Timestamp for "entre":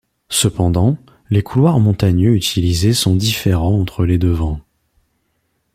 3.79-4.03